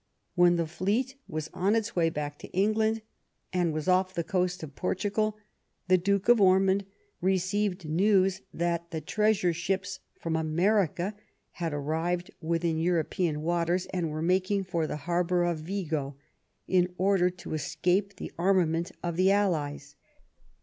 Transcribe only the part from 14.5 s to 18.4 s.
for the harbor of Vigo in order to escape the